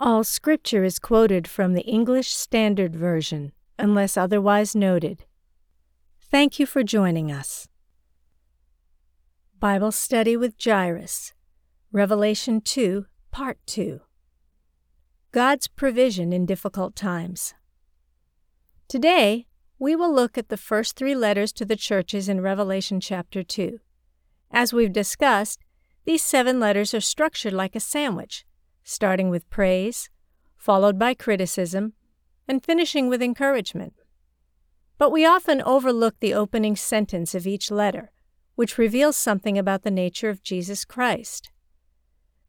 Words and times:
All 0.00 0.24
scripture 0.24 0.82
is 0.82 0.98
quoted 0.98 1.46
from 1.46 1.74
the 1.74 1.82
English 1.82 2.32
Standard 2.34 2.96
Version, 2.96 3.52
unless 3.78 4.16
otherwise 4.16 4.74
noted. 4.74 5.24
Thank 6.20 6.58
you 6.58 6.66
for 6.66 6.82
joining 6.82 7.30
us. 7.30 7.68
Bible 9.60 9.92
Study 9.92 10.36
with 10.36 10.54
Jairus, 10.62 11.32
Revelation 11.92 12.60
2, 12.60 13.06
Part 13.30 13.58
2. 13.66 14.00
God's 15.30 15.68
Provision 15.68 16.32
in 16.32 16.44
Difficult 16.44 16.96
Times. 16.96 17.54
Today, 18.88 19.46
we 19.78 19.94
will 19.94 20.12
look 20.12 20.36
at 20.36 20.48
the 20.48 20.56
first 20.56 20.96
three 20.96 21.14
letters 21.14 21.52
to 21.52 21.64
the 21.64 21.76
churches 21.76 22.28
in 22.28 22.40
Revelation 22.40 23.00
chapter 23.00 23.44
2. 23.44 23.78
As 24.50 24.72
we've 24.72 24.92
discussed, 24.92 25.60
these 26.04 26.22
seven 26.22 26.58
letters 26.58 26.94
are 26.94 27.00
structured 27.00 27.52
like 27.52 27.76
a 27.76 27.80
sandwich 27.80 28.44
starting 28.84 29.30
with 29.30 29.50
praise, 29.50 30.10
followed 30.56 30.98
by 30.98 31.14
criticism, 31.14 31.94
and 32.46 32.64
finishing 32.64 33.08
with 33.08 33.22
encouragement. 33.22 33.94
But 34.98 35.10
we 35.10 35.26
often 35.26 35.60
overlook 35.62 36.20
the 36.20 36.34
opening 36.34 36.76
sentence 36.76 37.34
of 37.34 37.46
each 37.46 37.70
letter, 37.70 38.12
which 38.54 38.78
reveals 38.78 39.16
something 39.16 39.58
about 39.58 39.82
the 39.82 39.90
nature 39.90 40.28
of 40.28 40.42
Jesus 40.42 40.84
Christ. 40.84 41.50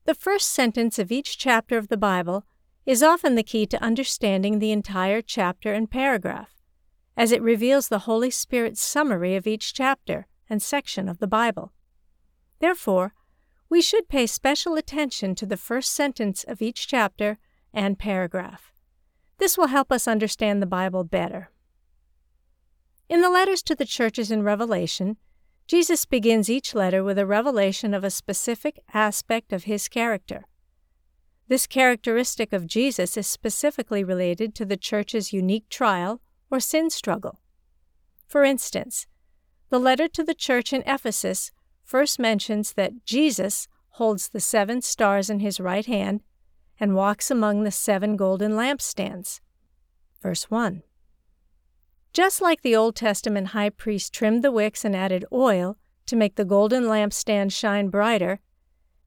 The 0.06 0.14
first 0.14 0.52
sentence 0.52 1.00
of 1.00 1.12
each 1.12 1.38
chapter 1.38 1.78
of 1.78 1.88
the 1.88 1.98
Bible 1.98 2.46
is 2.86 3.02
often 3.02 3.34
the 3.34 3.44
key 3.44 3.66
to 3.66 3.84
understanding 3.84 4.60
the 4.60 4.72
entire 4.72 5.22
chapter 5.22 5.74
and 5.74 5.90
paragraph, 5.90 6.54
as 7.18 7.32
it 7.32 7.42
reveals 7.42 7.88
the 7.88 8.00
Holy 8.00 8.30
Spirit's 8.30 8.82
summary 8.82 9.36
of 9.36 9.48
each 9.48 9.74
chapter 9.74 10.28
and 10.48 10.62
section 10.62 11.10
of 11.10 11.18
the 11.18 11.28
Bible. 11.28 11.74
Therefore, 12.60 13.16
we 13.70 13.82
should 13.82 14.08
pay 14.08 14.28
special 14.28 14.76
attention 14.76 15.36
to 15.36 15.46
the 15.46 15.58
first 15.58 15.94
sentence 15.94 16.44
of 16.44 16.62
each 16.62 16.88
chapter 16.88 17.38
and 17.74 18.00
paragraph. 18.00 18.72
This 19.38 19.58
will 19.58 19.68
help 19.68 19.92
us 19.92 20.08
understand 20.08 20.62
the 20.62 20.68
Bible 20.68 21.04
better. 21.04 21.50
In 23.10 23.22
the 23.22 23.30
letters 23.30 23.62
to 23.64 23.76
the 23.76 23.86
churches 23.86 24.32
in 24.32 24.44
Revelation, 24.44 25.18
Jesus 25.68 26.06
begins 26.06 26.50
each 26.50 26.76
letter 26.76 27.04
with 27.04 27.18
a 27.18 27.26
revelation 27.26 27.94
of 27.94 28.04
a 28.04 28.10
specific 28.10 28.80
aspect 28.94 29.52
of 29.52 29.64
his 29.64 29.88
character. 29.88 30.46
This 31.48 31.68
characteristic 31.68 32.54
of 32.54 32.68
Jesus 32.68 33.18
is 33.18 33.28
specifically 33.28 34.04
related 34.04 34.56
to 34.56 34.66
the 34.66 34.78
church's 34.78 35.34
unique 35.34 35.70
trial 35.70 36.22
or 36.50 36.60
sin 36.60 36.90
struggle. 36.90 37.40
For 38.28 38.44
instance, 38.44 39.06
the 39.70 39.80
letter 39.80 40.08
to 40.08 40.24
the 40.24 40.34
church 40.34 40.72
in 40.74 40.84
Ephesus 40.86 41.52
first 41.86 42.20
mentions 42.20 42.74
that 42.74 43.06
Jesus 43.06 43.68
holds 43.92 44.30
the 44.30 44.42
seven 44.42 44.82
stars 44.82 45.30
in 45.30 45.40
his 45.40 45.60
right 45.60 45.86
hand 45.86 46.22
and 46.80 46.96
walks 46.96 47.32
among 47.32 47.64
the 47.64 47.72
seven 47.72 48.18
golden 48.18 48.54
lampstands. 48.54 49.40
Verse 50.22 50.50
1. 50.52 50.84
Just 52.12 52.42
like 52.42 52.62
the 52.62 52.76
Old 52.76 52.96
Testament 52.96 53.48
high 53.48 53.70
priest 53.70 54.14
trimmed 54.14 54.44
the 54.44 54.52
wicks 54.52 54.84
and 54.84 54.96
added 54.96 55.26
oil 55.32 55.78
to 56.08 56.16
make 56.16 56.36
the 56.36 56.46
golden 56.46 56.86
lampstand 56.86 57.54
shine 57.54 57.90
brighter, 57.90 58.40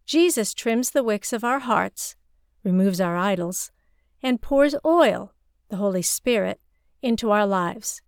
Jesus 0.07 0.55
trims 0.55 0.91
the 0.91 1.03
wicks 1.03 1.33
of 1.33 1.45
our 1.45 1.59
hearts, 1.59 2.17
removes 2.63 3.01
our 3.01 3.17
idols, 3.17 3.71
and 4.23 4.41
pours 4.41 4.75
oil, 4.85 5.33
the 5.69 5.77
Holy 5.77 6.03
Spirit, 6.03 6.61
into 7.03 7.31
our 7.31 7.47
lives. 7.47 8.01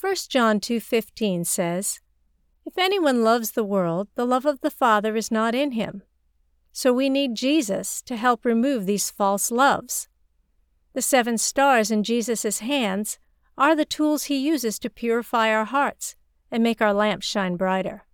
1 0.00 0.14
John 0.28 0.60
2:15 0.60 1.44
says, 1.44 2.00
if 2.68 2.76
anyone 2.76 3.24
loves 3.24 3.52
the 3.52 3.64
world, 3.64 4.08
the 4.14 4.26
love 4.26 4.44
of 4.44 4.60
the 4.60 4.70
Father 4.70 5.16
is 5.16 5.30
not 5.30 5.54
in 5.54 5.72
him. 5.72 6.02
So 6.70 6.92
we 6.92 7.08
need 7.08 7.34
Jesus 7.34 8.02
to 8.02 8.14
help 8.14 8.44
remove 8.44 8.84
these 8.84 9.10
false 9.10 9.50
loves. 9.50 10.06
The 10.92 11.00
seven 11.00 11.38
stars 11.38 11.90
in 11.90 12.02
Jesus' 12.02 12.58
hands 12.58 13.18
are 13.56 13.74
the 13.74 13.86
tools 13.86 14.24
he 14.24 14.36
uses 14.36 14.78
to 14.80 14.90
purify 14.90 15.50
our 15.50 15.64
hearts 15.64 16.14
and 16.50 16.62
make 16.62 16.82
our 16.82 16.92
lamps 16.92 17.26
shine 17.26 17.56
brighter. 17.56 18.04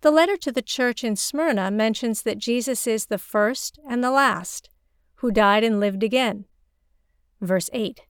The 0.00 0.10
letter 0.10 0.36
to 0.38 0.50
the 0.50 0.60
church 0.60 1.04
in 1.04 1.14
Smyrna 1.14 1.70
mentions 1.70 2.22
that 2.22 2.38
Jesus 2.38 2.88
is 2.88 3.06
the 3.06 3.18
first 3.18 3.78
and 3.88 4.02
the 4.02 4.10
last, 4.10 4.68
who 5.16 5.30
died 5.30 5.62
and 5.62 5.78
lived 5.78 6.02
again. 6.02 6.46
Verse 7.40 7.70
8 7.72 8.00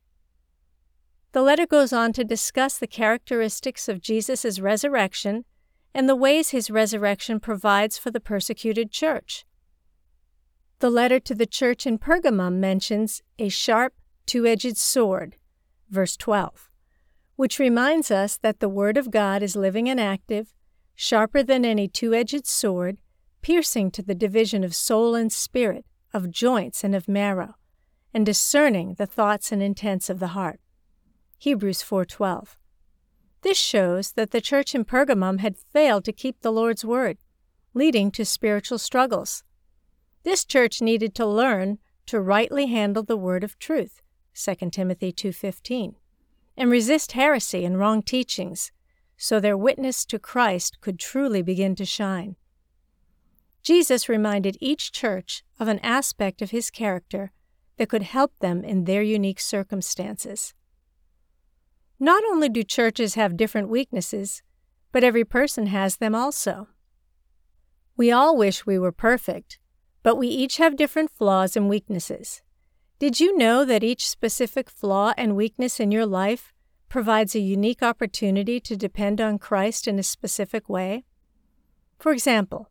the 1.32 1.42
letter 1.42 1.66
goes 1.66 1.92
on 1.92 2.12
to 2.12 2.24
discuss 2.24 2.78
the 2.78 2.86
characteristics 2.86 3.88
of 3.88 4.02
Jesus' 4.02 4.60
resurrection 4.60 5.44
and 5.94 6.08
the 6.08 6.16
ways 6.16 6.50
his 6.50 6.70
resurrection 6.70 7.40
provides 7.40 7.98
for 7.98 8.10
the 8.10 8.20
persecuted 8.20 8.90
church. 8.90 9.44
The 10.80 10.90
letter 10.90 11.20
to 11.20 11.34
the 11.34 11.46
church 11.46 11.86
in 11.86 11.98
Pergamum 11.98 12.54
mentions 12.54 13.22
a 13.38 13.48
sharp, 13.48 13.94
two 14.26 14.46
edged 14.46 14.76
sword, 14.76 15.36
verse 15.88 16.16
12, 16.16 16.70
which 17.36 17.58
reminds 17.58 18.10
us 18.10 18.36
that 18.38 18.60
the 18.60 18.68
Word 18.68 18.96
of 18.96 19.10
God 19.10 19.42
is 19.42 19.56
living 19.56 19.88
and 19.88 20.00
active, 20.00 20.52
sharper 20.94 21.42
than 21.42 21.64
any 21.64 21.88
two 21.88 22.14
edged 22.14 22.46
sword, 22.46 22.98
piercing 23.42 23.90
to 23.92 24.02
the 24.02 24.14
division 24.14 24.64
of 24.64 24.74
soul 24.74 25.14
and 25.14 25.32
spirit, 25.32 25.84
of 26.12 26.30
joints 26.30 26.84
and 26.84 26.94
of 26.94 27.08
marrow, 27.08 27.54
and 28.12 28.26
discerning 28.26 28.94
the 28.94 29.06
thoughts 29.06 29.52
and 29.52 29.62
intents 29.62 30.10
of 30.10 30.18
the 30.18 30.28
heart. 30.28 30.60
Hebrews 31.42 31.82
4:12. 31.82 32.56
This 33.40 33.58
shows 33.58 34.12
that 34.12 34.30
the 34.30 34.40
church 34.40 34.76
in 34.76 34.84
Pergamum 34.84 35.40
had 35.40 35.58
failed 35.58 36.04
to 36.04 36.12
keep 36.12 36.40
the 36.40 36.52
Lord's 36.52 36.84
word, 36.84 37.18
leading 37.74 38.12
to 38.12 38.24
spiritual 38.24 38.78
struggles. 38.78 39.42
This 40.22 40.44
church 40.44 40.80
needed 40.80 41.16
to 41.16 41.26
learn 41.26 41.80
to 42.06 42.20
rightly 42.20 42.66
handle 42.66 43.02
the 43.02 43.16
word 43.16 43.42
of 43.42 43.58
truth, 43.58 44.02
2 44.32 44.70
Timothy 44.70 45.10
2:15, 45.10 45.96
and 46.56 46.70
resist 46.70 47.10
heresy 47.10 47.64
and 47.64 47.76
wrong 47.76 48.04
teachings, 48.04 48.70
so 49.16 49.40
their 49.40 49.56
witness 49.56 50.04
to 50.04 50.20
Christ 50.20 50.80
could 50.80 51.00
truly 51.00 51.42
begin 51.42 51.74
to 51.74 51.84
shine. 51.84 52.36
Jesus 53.64 54.08
reminded 54.08 54.56
each 54.60 54.92
church 54.92 55.42
of 55.58 55.66
an 55.66 55.80
aspect 55.80 56.40
of 56.40 56.52
his 56.52 56.70
character 56.70 57.32
that 57.78 57.88
could 57.88 58.04
help 58.04 58.38
them 58.38 58.62
in 58.62 58.84
their 58.84 59.02
unique 59.02 59.40
circumstances. 59.40 60.54
Not 62.02 62.24
only 62.32 62.48
do 62.48 62.64
churches 62.64 63.14
have 63.14 63.36
different 63.36 63.68
weaknesses, 63.68 64.42
but 64.90 65.04
every 65.04 65.24
person 65.24 65.66
has 65.66 65.98
them 65.98 66.16
also. 66.16 66.66
We 67.96 68.10
all 68.10 68.36
wish 68.36 68.66
we 68.66 68.76
were 68.76 68.90
perfect, 68.90 69.60
but 70.02 70.16
we 70.16 70.26
each 70.26 70.56
have 70.56 70.74
different 70.74 71.12
flaws 71.12 71.56
and 71.56 71.68
weaknesses. 71.68 72.42
Did 72.98 73.20
you 73.20 73.38
know 73.38 73.64
that 73.64 73.84
each 73.84 74.08
specific 74.08 74.68
flaw 74.68 75.12
and 75.16 75.36
weakness 75.36 75.78
in 75.78 75.92
your 75.92 76.04
life 76.04 76.52
provides 76.88 77.36
a 77.36 77.38
unique 77.38 77.84
opportunity 77.84 78.58
to 78.58 78.76
depend 78.76 79.20
on 79.20 79.38
Christ 79.38 79.86
in 79.86 79.96
a 80.00 80.02
specific 80.02 80.68
way? 80.68 81.04
For 82.00 82.10
example, 82.10 82.68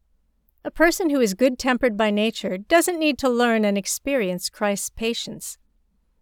a 0.65 0.71
person 0.71 1.09
who 1.09 1.21
is 1.21 1.35
good 1.35 1.57
tempered 1.57 1.95
by 1.95 2.11
nature 2.11 2.57
doesn't 2.57 2.99
need 2.99 3.17
to 3.19 3.29
learn 3.29 3.63
and 3.63 3.77
experience 3.77 4.49
Christ's 4.49 4.89
patience. 4.89 5.57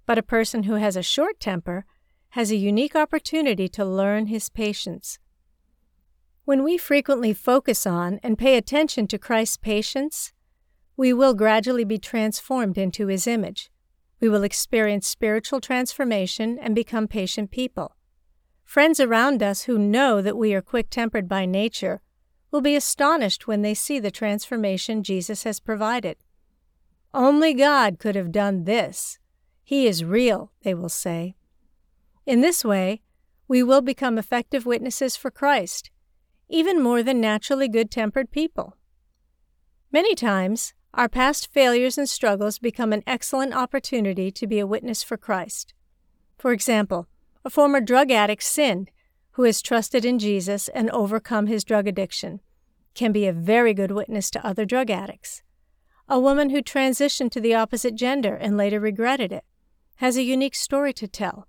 But 0.06 0.20
a 0.20 0.22
person 0.38 0.64
who 0.64 0.76
has 0.76 0.96
a 0.96 1.02
short 1.02 1.40
temper 1.40 1.86
has 2.30 2.52
a 2.52 2.56
unique 2.56 2.96
opportunity 2.96 3.68
to 3.70 3.84
learn 3.84 4.28
his 4.28 4.50
patience. 4.50 5.18
When 6.46 6.64
we 6.64 6.78
frequently 6.78 7.34
focus 7.34 7.88
on 7.88 8.20
and 8.24 8.38
pay 8.38 8.58
attention 8.58 9.08
to 9.08 9.18
Christ's 9.18 9.58
patience, 9.58 10.34
we 10.98 11.14
will 11.14 11.34
gradually 11.34 11.86
be 11.86 11.98
transformed 11.98 12.78
into 12.78 13.08
his 13.08 13.26
image. 13.26 13.72
We 14.20 14.30
will 14.30 14.44
experience 14.44 15.08
spiritual 15.08 15.62
transformation 15.62 16.60
and 16.60 16.76
become 16.76 17.08
patient 17.08 17.52
people. 17.52 17.96
Friends 18.64 19.00
around 19.00 19.42
us 19.42 19.64
who 19.64 19.80
know 19.80 20.22
that 20.22 20.38
we 20.38 20.54
are 20.54 20.62
quick 20.62 20.90
tempered 20.90 21.28
by 21.28 21.46
nature 21.46 22.02
will 22.52 22.62
be 22.62 22.76
astonished 22.76 23.48
when 23.48 23.62
they 23.62 23.74
see 23.74 24.00
the 24.00 24.12
transformation 24.12 25.04
Jesus 25.04 25.44
has 25.44 25.60
provided. 25.60 26.18
Only 27.14 27.54
God 27.54 27.98
could 27.98 28.16
have 28.16 28.32
done 28.32 28.66
this. 28.66 29.18
He 29.64 29.88
is 29.88 30.04
real, 30.04 30.52
they 30.64 30.74
will 30.74 30.90
say. 30.90 31.36
In 32.30 32.42
this 32.42 32.64
way, 32.64 33.02
we 33.48 33.64
will 33.64 33.82
become 33.82 34.20
effective 34.20 34.64
witnesses 34.64 35.16
for 35.16 35.32
Christ, 35.32 35.90
even 36.48 36.80
more 36.80 37.02
than 37.02 37.20
naturally 37.20 37.68
good 37.68 37.90
tempered 37.90 38.30
people. 38.30 38.78
Many 39.92 40.14
times, 40.14 40.76
our 40.94 41.10
past 41.10 41.52
failures 41.52 41.98
and 41.98 42.08
struggles 42.08 42.60
become 42.60 42.94
an 42.94 43.02
excellent 43.08 43.56
opportunity 43.56 44.30
to 44.30 44.46
be 44.46 44.60
a 44.60 44.68
witness 44.68 45.02
for 45.02 45.18
Christ. 45.18 45.74
For 46.38 46.52
example, 46.52 47.08
a 47.44 47.50
former 47.50 47.82
drug 47.82 48.12
addict 48.12 48.44
sinned 48.44 48.92
who 49.32 49.42
has 49.42 49.60
trusted 49.60 50.06
in 50.06 50.20
Jesus 50.20 50.68
and 50.68 50.92
overcome 50.92 51.48
his 51.48 51.64
drug 51.64 51.88
addiction 51.88 52.42
can 52.94 53.12
be 53.12 53.26
a 53.26 53.34
very 53.34 53.74
good 53.74 53.90
witness 53.90 54.30
to 54.30 54.46
other 54.46 54.66
drug 54.66 54.92
addicts. 54.92 55.42
A 56.08 56.20
woman 56.20 56.52
who 56.52 56.62
transitioned 56.62 57.32
to 57.32 57.42
the 57.42 57.56
opposite 57.56 57.96
gender 57.96 58.36
and 58.36 58.56
later 58.56 58.80
regretted 58.80 59.32
it 59.32 59.46
has 59.96 60.16
a 60.16 60.22
unique 60.22 60.54
story 60.54 60.94
to 60.94 61.08
tell. 61.08 61.49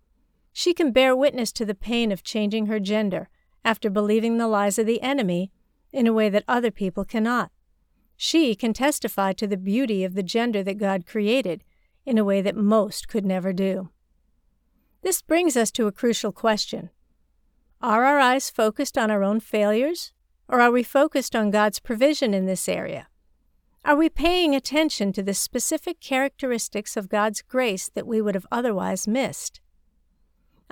She 0.61 0.75
can 0.75 0.93
bear 0.93 1.17
witness 1.17 1.53
to 1.53 1.65
the 1.65 1.75
pain 1.75 2.13
of 2.13 2.23
changing 2.23 2.67
her 2.67 2.79
gender 2.79 3.31
after 3.65 3.89
believing 3.89 4.37
the 4.37 4.47
lies 4.47 4.79
of 4.79 4.85
the 4.85 5.01
enemy 5.01 5.51
in 5.91 6.07
a 6.07 6.13
way 6.13 6.29
that 6.29 6.45
other 6.47 6.71
people 6.71 7.07
cannot. 7.07 7.51
She 8.15 8.55
can 8.55 8.75
testify 8.75 9.33
to 9.33 9.47
the 9.47 9.57
beauty 9.57 10.05
of 10.05 10.13
the 10.13 10.23
gender 10.23 10.63
that 10.65 10.77
God 10.77 11.07
created 11.07 11.65
in 12.05 12.19
a 12.19 12.25
way 12.25 12.43
that 12.43 12.57
most 12.57 13.09
could 13.09 13.25
never 13.25 13.55
do. 13.55 13.89
This 15.01 15.23
brings 15.23 15.57
us 15.57 15.71
to 15.71 15.87
a 15.87 15.93
crucial 15.93 16.31
question 16.31 16.91
Are 17.81 18.05
our 18.05 18.19
eyes 18.19 18.51
focused 18.51 18.99
on 18.99 19.11
our 19.11 19.25
own 19.25 19.41
failures, 19.41 20.13
or 20.47 20.61
are 20.61 20.71
we 20.71 20.83
focused 20.83 21.35
on 21.35 21.51
God's 21.51 21.81
provision 21.81 22.35
in 22.35 22.45
this 22.45 22.69
area? 22.69 23.09
Are 23.83 23.97
we 23.97 24.11
paying 24.11 24.55
attention 24.55 25.15
to 25.15 25.23
the 25.23 25.33
specific 25.33 26.01
characteristics 26.01 26.99
of 26.99 27.09
God's 27.09 27.41
grace 27.41 27.89
that 27.89 28.07
we 28.07 28.21
would 28.21 28.35
have 28.35 28.47
otherwise 28.53 29.09
missed? 29.09 29.63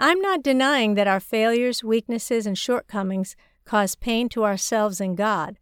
I'm 0.00 0.20
not 0.20 0.44
denying 0.44 0.94
that 0.94 1.08
our 1.08 1.18
failures, 1.18 1.82
weaknesses, 1.82 2.46
and 2.46 2.56
shortcomings 2.56 3.34
cause 3.64 3.96
pain 3.96 4.28
to 4.28 4.44
ourselves 4.44 5.00
and 5.00 5.16
God. 5.16 5.58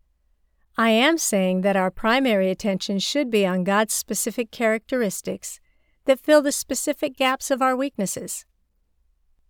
I 0.76 0.90
am 0.90 1.16
saying 1.16 1.62
that 1.62 1.74
our 1.74 1.90
primary 1.90 2.50
attention 2.50 2.98
should 2.98 3.30
be 3.30 3.46
on 3.46 3.64
God's 3.64 3.94
specific 3.94 4.50
characteristics 4.50 5.58
that 6.04 6.20
fill 6.20 6.42
the 6.42 6.52
specific 6.52 7.16
gaps 7.16 7.50
of 7.50 7.62
our 7.62 7.74
weaknesses. 7.74 8.44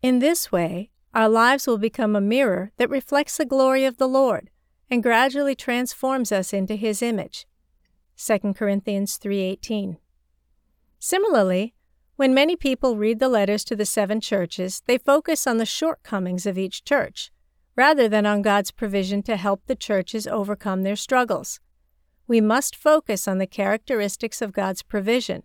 In 0.03 0.21
this 0.21 0.53
way, 0.53 0.91
our 1.13 1.29
lives 1.29 1.67
will 1.67 1.79
become 1.79 2.15
a 2.15 2.21
mirror 2.21 2.71
that 2.77 2.89
reflects 2.89 3.37
the 3.37 3.45
glory 3.45 3.85
of 3.85 3.97
the 3.97 4.07
Lord 4.07 4.51
and 4.89 5.03
gradually 5.03 5.57
transforms 5.57 6.31
us 6.31 6.53
into 6.53 6.77
his 6.77 7.03
image. 7.03 7.47
2 8.17 8.55
Corinthians 8.55 9.19
3:18. 9.19 9.99
Similarly, 11.01 11.75
when 12.17 12.35
many 12.35 12.57
people 12.57 12.97
read 12.97 13.19
the 13.19 13.29
letters 13.29 13.63
to 13.65 13.77
the 13.77 13.87
seven 13.87 14.21
churches, 14.21 14.83
they 14.87 14.99
focus 14.99 15.47
on 15.47 15.59
the 15.59 15.67
shortcomings 15.67 16.47
of 16.47 16.59
each 16.59 16.83
church, 16.83 17.31
rather 17.77 18.09
than 18.09 18.25
on 18.25 18.43
God's 18.43 18.71
provision 18.71 19.23
to 19.25 19.37
help 19.37 19.63
the 19.67 19.77
churches 19.77 20.27
overcome 20.27 20.83
their 20.83 20.97
struggles. 20.97 21.61
We 22.27 22.41
must 22.41 22.75
focus 22.75 23.29
on 23.29 23.39
the 23.39 23.47
characteristics 23.47 24.41
of 24.41 24.53
God's 24.53 24.83
provision 24.83 25.43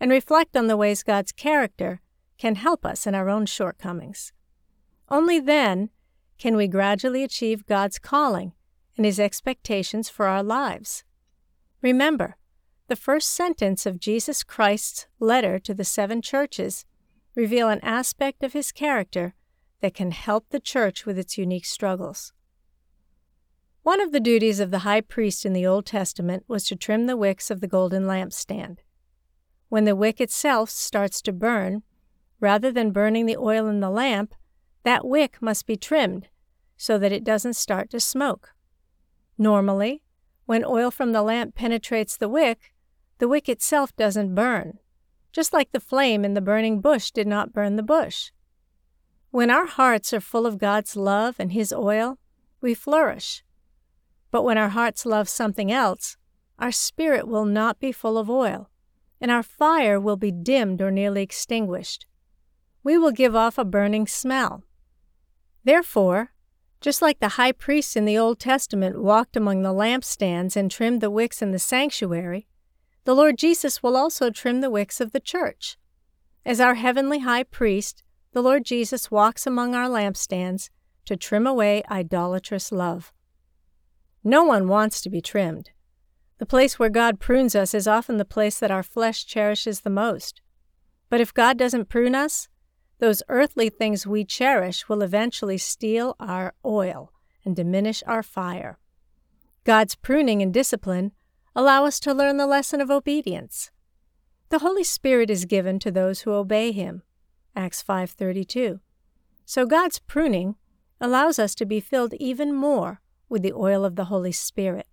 and 0.00 0.10
reflect 0.10 0.56
on 0.56 0.68
the 0.68 0.76
ways 0.76 1.02
God's 1.02 1.32
character 1.32 2.00
can 2.38 2.54
help 2.54 2.86
us 2.86 3.06
in 3.06 3.14
our 3.14 3.28
own 3.28 3.46
shortcomings. 3.46 4.32
Only 5.08 5.40
then 5.40 5.90
can 6.38 6.56
we 6.56 6.68
gradually 6.68 7.22
achieve 7.22 7.66
God's 7.66 7.98
calling 7.98 8.52
and 8.96 9.04
His 9.04 9.20
expectations 9.20 10.08
for 10.08 10.26
our 10.26 10.42
lives. 10.42 11.04
Remember, 11.82 12.36
the 12.86 12.96
first 12.96 13.30
sentence 13.30 13.86
of 13.86 13.98
Jesus 13.98 14.42
Christ's 14.42 15.06
letter 15.18 15.58
to 15.58 15.72
the 15.72 15.84
seven 15.84 16.20
churches 16.20 16.84
reveal 17.34 17.68
an 17.68 17.80
aspect 17.82 18.42
of 18.42 18.52
his 18.52 18.72
character 18.72 19.34
that 19.80 19.94
can 19.94 20.10
help 20.10 20.48
the 20.50 20.60
church 20.60 21.06
with 21.06 21.18
its 21.18 21.38
unique 21.38 21.64
struggles. 21.64 22.32
One 23.82 24.00
of 24.00 24.12
the 24.12 24.20
duties 24.20 24.60
of 24.60 24.70
the 24.70 24.80
high 24.80 25.00
priest 25.00 25.44
in 25.44 25.52
the 25.52 25.66
Old 25.66 25.86
Testament 25.86 26.44
was 26.46 26.64
to 26.64 26.76
trim 26.76 27.06
the 27.06 27.16
wicks 27.16 27.50
of 27.50 27.60
the 27.60 27.66
golden 27.66 28.04
lampstand. 28.04 28.78
When 29.68 29.84
the 29.84 29.96
wick 29.96 30.20
itself 30.20 30.70
starts 30.70 31.20
to 31.22 31.32
burn, 31.32 31.82
rather 32.40 32.70
than 32.70 32.92
burning 32.92 33.26
the 33.26 33.36
oil 33.36 33.66
in 33.66 33.80
the 33.80 33.90
lamp, 33.90 34.34
that 34.84 35.06
wick 35.06 35.38
must 35.40 35.66
be 35.66 35.76
trimmed 35.76 36.28
so 36.76 36.98
that 36.98 37.12
it 37.12 37.24
doesn't 37.24 37.54
start 37.54 37.90
to 37.90 38.00
smoke. 38.00 38.50
Normally, 39.38 40.02
when 40.46 40.64
oil 40.64 40.90
from 40.90 41.12
the 41.12 41.22
lamp 41.22 41.54
penetrates 41.54 42.16
the 42.16 42.28
wick, 42.28 42.73
the 43.18 43.28
wick 43.28 43.48
itself 43.48 43.94
doesn't 43.96 44.34
burn, 44.34 44.78
just 45.32 45.52
like 45.52 45.72
the 45.72 45.80
flame 45.80 46.24
in 46.24 46.34
the 46.34 46.40
burning 46.40 46.80
bush 46.80 47.10
did 47.10 47.26
not 47.26 47.52
burn 47.52 47.76
the 47.76 47.82
bush. 47.82 48.30
When 49.30 49.50
our 49.50 49.66
hearts 49.66 50.12
are 50.12 50.20
full 50.20 50.46
of 50.46 50.58
God's 50.58 50.96
love 50.96 51.36
and 51.38 51.52
His 51.52 51.72
oil, 51.72 52.18
we 52.60 52.74
flourish. 52.74 53.42
But 54.30 54.42
when 54.42 54.58
our 54.58 54.70
hearts 54.70 55.04
love 55.04 55.28
something 55.28 55.70
else, 55.72 56.16
our 56.58 56.72
spirit 56.72 57.26
will 57.26 57.44
not 57.44 57.80
be 57.80 57.92
full 57.92 58.16
of 58.16 58.30
oil, 58.30 58.70
and 59.20 59.30
our 59.30 59.42
fire 59.42 59.98
will 59.98 60.16
be 60.16 60.30
dimmed 60.30 60.80
or 60.80 60.90
nearly 60.90 61.22
extinguished. 61.22 62.06
We 62.82 62.96
will 62.96 63.10
give 63.10 63.34
off 63.34 63.58
a 63.58 63.64
burning 63.64 64.06
smell. 64.06 64.62
Therefore, 65.64 66.32
just 66.80 67.00
like 67.00 67.18
the 67.18 67.30
high 67.30 67.52
priest 67.52 67.96
in 67.96 68.04
the 68.04 68.18
Old 68.18 68.38
Testament 68.38 69.02
walked 69.02 69.36
among 69.36 69.62
the 69.62 69.72
lampstands 69.72 70.54
and 70.54 70.70
trimmed 70.70 71.00
the 71.00 71.10
wicks 71.10 71.40
in 71.40 71.50
the 71.50 71.58
sanctuary, 71.58 72.46
the 73.04 73.14
Lord 73.14 73.38
Jesus 73.38 73.82
will 73.82 73.96
also 73.96 74.30
trim 74.30 74.60
the 74.60 74.70
wicks 74.70 75.00
of 75.00 75.12
the 75.12 75.20
church. 75.20 75.76
As 76.44 76.60
our 76.60 76.74
heavenly 76.74 77.20
high 77.20 77.42
priest, 77.42 78.02
the 78.32 78.42
Lord 78.42 78.64
Jesus 78.64 79.10
walks 79.10 79.46
among 79.46 79.74
our 79.74 79.88
lampstands 79.88 80.70
to 81.04 81.16
trim 81.16 81.46
away 81.46 81.82
idolatrous 81.90 82.72
love. 82.72 83.12
No 84.22 84.42
one 84.42 84.68
wants 84.68 85.00
to 85.02 85.10
be 85.10 85.20
trimmed. 85.20 85.70
The 86.38 86.46
place 86.46 86.78
where 86.78 86.90
God 86.90 87.20
prunes 87.20 87.54
us 87.54 87.74
is 87.74 87.86
often 87.86 88.16
the 88.16 88.24
place 88.24 88.58
that 88.58 88.70
our 88.70 88.82
flesh 88.82 89.24
cherishes 89.24 89.80
the 89.80 89.90
most. 89.90 90.40
But 91.08 91.20
if 91.20 91.32
God 91.32 91.58
doesn't 91.58 91.88
prune 91.88 92.14
us, 92.14 92.48
those 92.98 93.22
earthly 93.28 93.68
things 93.68 94.06
we 94.06 94.24
cherish 94.24 94.88
will 94.88 95.02
eventually 95.02 95.58
steal 95.58 96.16
our 96.18 96.54
oil 96.64 97.12
and 97.44 97.54
diminish 97.54 98.02
our 98.06 98.22
fire. 98.22 98.78
God's 99.64 99.94
pruning 99.94 100.42
and 100.42 100.52
discipline 100.52 101.12
allow 101.54 101.84
us 101.84 102.00
to 102.00 102.14
learn 102.14 102.36
the 102.36 102.46
lesson 102.46 102.80
of 102.80 102.90
obedience. 102.90 103.70
The 104.48 104.58
Holy 104.60 104.84
Spirit 104.84 105.30
is 105.30 105.44
given 105.44 105.78
to 105.80 105.90
those 105.90 106.20
who 106.20 106.32
obey 106.32 106.72
him. 106.72 107.02
Acts 107.56 107.82
5:32. 107.82 108.80
So 109.44 109.66
God's 109.66 109.98
pruning 109.98 110.56
allows 111.00 111.38
us 111.38 111.54
to 111.56 111.66
be 111.66 111.80
filled 111.80 112.14
even 112.14 112.54
more 112.54 113.00
with 113.28 113.42
the 113.42 113.52
oil 113.52 113.84
of 113.84 113.96
the 113.96 114.06
Holy 114.06 114.32
Spirit. 114.32 114.86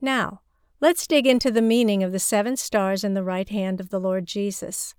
Now, 0.00 0.40
let's 0.80 1.06
dig 1.06 1.26
into 1.26 1.50
the 1.50 1.62
meaning 1.62 2.02
of 2.02 2.12
the 2.12 2.18
seven 2.18 2.56
stars 2.56 3.04
in 3.04 3.14
the 3.14 3.24
right 3.24 3.48
hand 3.48 3.80
of 3.80 3.90
the 3.90 4.00
Lord 4.00 4.26
Jesus. 4.26 4.94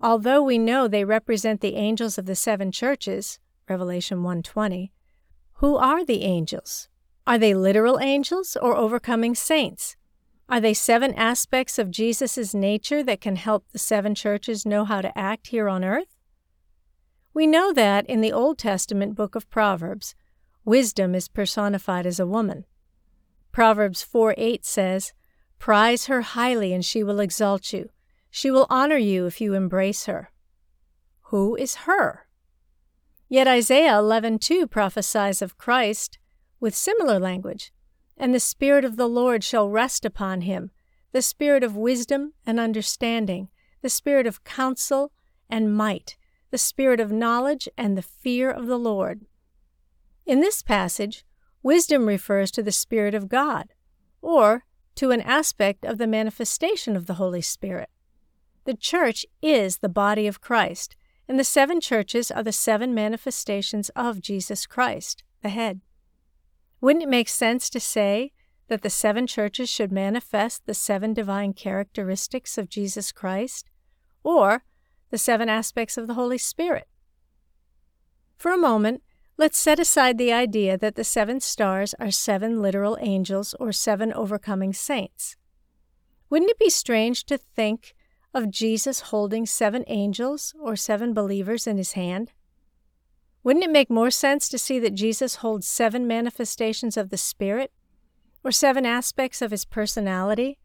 Although 0.00 0.42
we 0.42 0.58
know 0.58 0.86
they 0.86 1.04
represent 1.04 1.60
the 1.60 1.76
angels 1.76 2.18
of 2.18 2.26
the 2.26 2.36
seven 2.36 2.70
churches, 2.70 3.38
Revelation 3.68 4.22
1:20, 4.22 4.92
who 5.54 5.76
are 5.76 6.04
the 6.04 6.22
angels? 6.22 6.88
Are 7.26 7.38
they 7.38 7.54
literal 7.54 7.98
angels 8.00 8.56
or 8.60 8.76
overcoming 8.76 9.34
saints? 9.34 9.96
Are 10.48 10.60
they 10.60 10.74
seven 10.74 11.14
aspects 11.14 11.78
of 11.78 11.90
Jesus' 11.90 12.54
nature 12.54 13.02
that 13.02 13.22
can 13.22 13.36
help 13.36 13.64
the 13.72 13.78
seven 13.78 14.14
churches 14.14 14.66
know 14.66 14.84
how 14.84 15.00
to 15.00 15.16
act 15.16 15.46
here 15.46 15.68
on 15.68 15.84
earth? 15.84 16.18
We 17.32 17.46
know 17.46 17.72
that 17.72 18.06
in 18.06 18.20
the 18.20 18.32
Old 18.32 18.58
Testament 18.58 19.14
book 19.14 19.34
of 19.34 19.48
Proverbs, 19.48 20.14
wisdom 20.64 21.14
is 21.14 21.28
personified 21.28 22.06
as 22.06 22.20
a 22.20 22.26
woman. 22.26 22.66
Proverbs 23.52 24.02
4 24.02 24.34
8 24.36 24.64
says, 24.66 25.12
Prize 25.58 26.06
her 26.06 26.20
highly, 26.20 26.74
and 26.74 26.84
she 26.84 27.02
will 27.02 27.20
exalt 27.20 27.72
you. 27.72 27.88
She 28.30 28.50
will 28.50 28.66
honor 28.68 28.96
you 28.98 29.24
if 29.26 29.40
you 29.40 29.54
embrace 29.54 30.04
her. 30.04 30.30
Who 31.28 31.56
is 31.56 31.74
her? 31.86 32.26
Yet 33.28 33.48
Isaiah 33.48 33.94
11:2 33.94 34.70
prophesies 34.70 35.40
of 35.40 35.56
Christ 35.56 36.18
with 36.60 36.74
similar 36.74 37.18
language. 37.18 37.72
And 38.16 38.34
the 38.34 38.40
Spirit 38.40 38.84
of 38.84 38.96
the 38.96 39.08
Lord 39.08 39.42
shall 39.42 39.68
rest 39.68 40.04
upon 40.04 40.42
him, 40.42 40.70
the 41.12 41.22
Spirit 41.22 41.64
of 41.64 41.76
wisdom 41.76 42.32
and 42.46 42.60
understanding, 42.60 43.48
the 43.82 43.88
Spirit 43.88 44.26
of 44.26 44.44
counsel 44.44 45.12
and 45.50 45.76
might, 45.76 46.16
the 46.50 46.58
Spirit 46.58 47.00
of 47.00 47.12
knowledge 47.12 47.68
and 47.76 47.96
the 47.96 48.02
fear 48.02 48.50
of 48.50 48.66
the 48.66 48.78
Lord. 48.78 49.22
In 50.26 50.40
this 50.40 50.62
passage, 50.62 51.24
wisdom 51.62 52.06
refers 52.06 52.50
to 52.52 52.62
the 52.62 52.72
Spirit 52.72 53.14
of 53.14 53.28
God, 53.28 53.72
or 54.22 54.64
to 54.94 55.10
an 55.10 55.20
aspect 55.20 55.84
of 55.84 55.98
the 55.98 56.06
manifestation 56.06 56.96
of 56.96 57.06
the 57.06 57.14
Holy 57.14 57.42
Spirit. 57.42 57.90
The 58.64 58.74
church 58.74 59.26
is 59.42 59.78
the 59.78 59.88
body 59.88 60.26
of 60.26 60.40
Christ, 60.40 60.96
and 61.28 61.38
the 61.38 61.44
seven 61.44 61.80
churches 61.80 62.30
are 62.30 62.42
the 62.42 62.52
seven 62.52 62.94
manifestations 62.94 63.90
of 63.90 64.20
Jesus 64.20 64.66
Christ, 64.66 65.24
the 65.42 65.48
head. 65.48 65.80
Wouldn't 66.84 67.02
it 67.02 67.08
make 67.08 67.30
sense 67.30 67.70
to 67.70 67.80
say 67.80 68.32
that 68.68 68.82
the 68.82 68.90
seven 68.90 69.26
churches 69.26 69.70
should 69.70 69.90
manifest 69.90 70.66
the 70.66 70.74
seven 70.74 71.14
divine 71.14 71.54
characteristics 71.54 72.58
of 72.58 72.68
Jesus 72.68 73.10
Christ, 73.10 73.70
or 74.22 74.64
the 75.08 75.16
seven 75.16 75.48
aspects 75.48 75.96
of 75.96 76.06
the 76.06 76.12
Holy 76.12 76.36
Spirit? 76.36 76.86
For 78.36 78.52
a 78.52 78.58
moment, 78.58 79.02
let's 79.38 79.56
set 79.56 79.80
aside 79.80 80.18
the 80.18 80.30
idea 80.30 80.76
that 80.76 80.94
the 80.94 81.04
seven 81.04 81.40
stars 81.40 81.94
are 81.98 82.10
seven 82.10 82.60
literal 82.60 82.98
angels 83.00 83.54
or 83.58 83.72
seven 83.72 84.12
overcoming 84.12 84.74
saints. 84.74 85.36
Wouldn't 86.28 86.50
it 86.50 86.58
be 86.58 86.68
strange 86.68 87.24
to 87.24 87.38
think 87.38 87.94
of 88.34 88.50
Jesus 88.50 89.08
holding 89.08 89.46
seven 89.46 89.84
angels 89.86 90.54
or 90.60 90.76
seven 90.76 91.14
believers 91.14 91.66
in 91.66 91.78
his 91.78 91.92
hand? 91.92 92.32
Wouldn't 93.44 93.64
it 93.64 93.70
make 93.70 93.90
more 93.90 94.10
sense 94.10 94.48
to 94.48 94.58
see 94.58 94.78
that 94.78 94.94
Jesus 94.94 95.36
holds 95.36 95.68
seven 95.68 96.06
manifestations 96.06 96.96
of 96.96 97.10
the 97.10 97.18
Spirit 97.18 97.70
or 98.42 98.50
seven 98.50 98.86
aspects 98.86 99.42
of 99.42 99.50
his 99.50 99.66
personality 99.66 100.58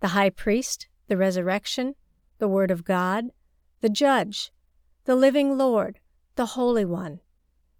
the 0.00 0.08
high 0.08 0.30
priest, 0.30 0.88
the 1.08 1.16
resurrection, 1.16 1.94
the 2.38 2.48
Word 2.48 2.70
of 2.70 2.84
God, 2.84 3.26
the 3.80 3.88
judge, 3.88 4.50
the 5.04 5.14
living 5.14 5.56
Lord, 5.56 6.00
the 6.36 6.46
Holy 6.46 6.84
One, 6.84 7.20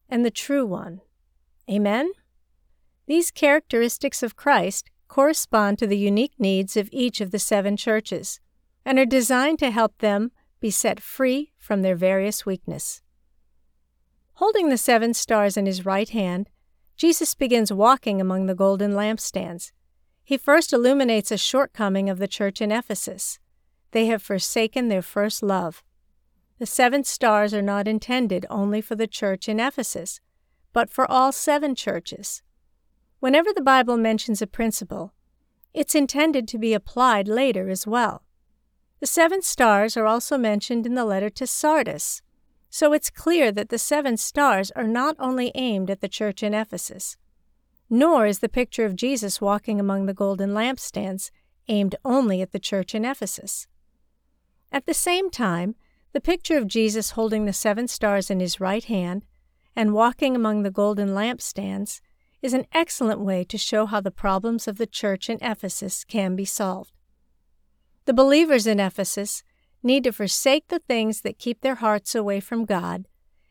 and 0.08 0.24
the 0.24 0.30
True 0.30 0.66
One? 0.66 1.00
Amen? 1.70 2.10
These 3.06 3.30
characteristics 3.30 4.22
of 4.22 4.36
Christ 4.36 4.90
correspond 5.08 5.78
to 5.78 5.86
the 5.86 5.98
unique 5.98 6.34
needs 6.38 6.76
of 6.76 6.90
each 6.92 7.20
of 7.22 7.30
the 7.30 7.38
seven 7.38 7.76
churches 7.76 8.40
and 8.84 8.98
are 8.98 9.06
designed 9.06 9.58
to 9.60 9.70
help 9.70 9.98
them 9.98 10.30
be 10.60 10.70
set 10.70 11.00
free 11.00 11.52
from 11.58 11.82
their 11.82 11.96
various 11.96 12.44
weakness. 12.44 13.02
Holding 14.36 14.68
the 14.68 14.76
seven 14.76 15.14
stars 15.14 15.56
in 15.56 15.64
his 15.64 15.86
right 15.86 16.10
hand, 16.10 16.50
Jesus 16.94 17.34
begins 17.34 17.72
walking 17.72 18.20
among 18.20 18.44
the 18.44 18.54
golden 18.54 18.92
lampstands. 18.92 19.72
He 20.24 20.36
first 20.36 20.74
illuminates 20.74 21.30
a 21.30 21.38
shortcoming 21.38 22.10
of 22.10 22.18
the 22.18 22.28
church 22.28 22.60
in 22.60 22.70
Ephesus. 22.70 23.38
They 23.92 24.06
have 24.06 24.22
forsaken 24.22 24.88
their 24.88 25.00
first 25.00 25.42
love. 25.42 25.82
The 26.58 26.66
seven 26.66 27.02
stars 27.02 27.54
are 27.54 27.62
not 27.62 27.88
intended 27.88 28.44
only 28.50 28.82
for 28.82 28.94
the 28.94 29.06
church 29.06 29.48
in 29.48 29.58
Ephesus, 29.58 30.20
but 30.74 30.90
for 30.90 31.10
all 31.10 31.32
seven 31.32 31.74
churches. 31.74 32.42
Whenever 33.20 33.54
the 33.54 33.62
Bible 33.62 33.96
mentions 33.96 34.42
a 34.42 34.46
principle, 34.46 35.14
it's 35.72 35.94
intended 35.94 36.46
to 36.48 36.58
be 36.58 36.74
applied 36.74 37.26
later 37.26 37.70
as 37.70 37.86
well. 37.86 38.22
The 39.00 39.06
seven 39.06 39.40
stars 39.40 39.96
are 39.96 40.06
also 40.06 40.36
mentioned 40.36 40.84
in 40.84 40.94
the 40.94 41.06
letter 41.06 41.30
to 41.30 41.46
Sardis, 41.46 42.20
so 42.76 42.92
it's 42.92 43.08
clear 43.08 43.50
that 43.50 43.70
the 43.70 43.78
seven 43.78 44.18
stars 44.18 44.70
are 44.72 44.86
not 44.86 45.16
only 45.18 45.50
aimed 45.54 45.88
at 45.88 46.02
the 46.02 46.10
church 46.10 46.42
in 46.42 46.52
Ephesus, 46.52 47.16
nor 47.88 48.26
is 48.26 48.40
the 48.40 48.50
picture 48.50 48.84
of 48.84 48.94
Jesus 48.94 49.40
walking 49.40 49.80
among 49.80 50.04
the 50.04 50.12
golden 50.12 50.50
lampstands 50.50 51.30
aimed 51.68 51.94
only 52.04 52.42
at 52.42 52.52
the 52.52 52.58
church 52.58 52.94
in 52.94 53.02
Ephesus. 53.02 53.66
At 54.70 54.84
the 54.84 54.92
same 54.92 55.30
time, 55.30 55.74
the 56.12 56.20
picture 56.20 56.58
of 56.58 56.68
Jesus 56.68 57.12
holding 57.12 57.46
the 57.46 57.54
seven 57.54 57.88
stars 57.88 58.30
in 58.30 58.40
his 58.40 58.60
right 58.60 58.84
hand 58.84 59.24
and 59.74 59.94
walking 59.94 60.36
among 60.36 60.62
the 60.62 60.70
golden 60.70 61.14
lampstands 61.14 62.02
is 62.42 62.52
an 62.52 62.66
excellent 62.74 63.20
way 63.20 63.42
to 63.44 63.56
show 63.56 63.86
how 63.86 64.02
the 64.02 64.10
problems 64.10 64.68
of 64.68 64.76
the 64.76 64.86
church 64.86 65.30
in 65.30 65.38
Ephesus 65.40 66.04
can 66.04 66.36
be 66.36 66.44
solved. 66.44 66.92
The 68.04 68.12
believers 68.12 68.66
in 68.66 68.80
Ephesus 68.80 69.42
need 69.86 70.04
to 70.04 70.12
forsake 70.12 70.68
the 70.68 70.80
things 70.80 71.22
that 71.22 71.38
keep 71.38 71.60
their 71.60 71.76
hearts 71.76 72.14
away 72.14 72.40
from 72.40 72.64
God, 72.64 73.06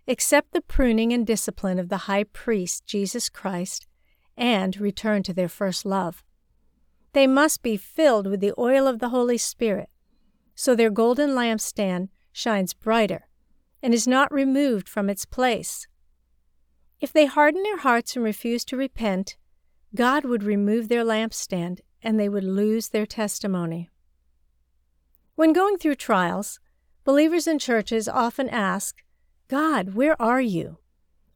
accept 0.08 0.52
the 0.52 0.62
pruning 0.62 1.12
and 1.12 1.26
discipline 1.26 1.80
of 1.80 1.90
the 1.90 2.06
high 2.10 2.26
priest, 2.26 2.86
Jesus 2.86 3.30
Christ, 3.30 3.88
and 4.38 4.80
return 4.80 5.24
to 5.24 5.34
their 5.34 5.48
first 5.48 5.86
love. 5.86 6.24
They 7.14 7.26
must 7.26 7.64
be 7.64 7.78
filled 7.78 8.28
with 8.28 8.42
the 8.42 8.54
oil 8.58 8.88
of 8.88 9.00
the 9.00 9.10
Holy 9.10 9.38
Spirit, 9.38 9.90
so 10.54 10.76
their 10.76 10.90
golden 10.90 11.32
lampstand 11.32 12.10
shines 12.32 12.74
brighter 12.74 13.28
and 13.82 13.94
is 13.94 14.08
not 14.08 14.34
removed 14.34 14.90
from 14.90 15.10
its 15.10 15.26
place. 15.26 15.88
If 17.00 17.14
they 17.14 17.26
harden 17.26 17.64
their 17.64 17.78
hearts 17.78 18.16
and 18.16 18.26
refuse 18.26 18.66
to 18.66 18.78
repent, 18.78 19.38
God 19.94 20.26
would 20.26 20.44
remove 20.44 20.90
their 20.90 21.06
lampstand 21.06 21.80
and 22.02 22.20
they 22.20 22.28
would 22.28 22.44
lose 22.44 22.90
their 22.90 23.06
testimony. 23.06 23.90
When 25.36 25.52
going 25.52 25.78
through 25.78 25.96
trials, 25.96 26.60
believers 27.04 27.46
in 27.46 27.60
churches 27.60 28.08
often 28.08 28.48
ask, 28.50 29.04
God, 29.50 29.94
where 29.94 30.20
are 30.22 30.42
you? 30.42 30.78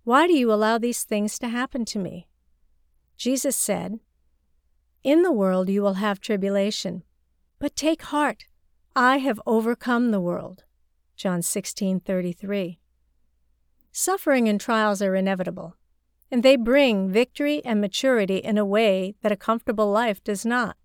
Why 0.05 0.25
do 0.25 0.33
you 0.33 0.51
allow 0.53 0.77
these 0.77 1.03
things 1.03 1.37
to 1.39 1.49
happen 1.49 1.83
to 1.85 1.99
me? 1.99 2.27
Jesus 3.17 3.57
said, 3.57 3.99
In 5.03 5.23
the 5.23 5.33
world 5.33 5.67
you 5.67 5.81
will 5.81 5.95
have 5.95 6.21
tribulation, 6.21 7.03
but 7.59 7.75
take 7.75 8.03
heart, 8.03 8.45
I 8.95 9.17
have 9.17 9.41
overcome 9.45 10.11
the 10.11 10.21
world. 10.21 10.63
John 11.17 11.41
16:33. 11.41 12.79
Suffering 13.91 14.47
and 14.47 14.61
trials 14.61 15.01
are 15.01 15.15
inevitable, 15.15 15.75
and 16.31 16.41
they 16.41 16.55
bring 16.55 17.09
victory 17.11 17.63
and 17.65 17.81
maturity 17.81 18.37
in 18.37 18.57
a 18.57 18.65
way 18.65 19.15
that 19.21 19.31
a 19.33 19.37
comfortable 19.37 19.91
life 19.91 20.23
does 20.23 20.45
not. 20.45 20.77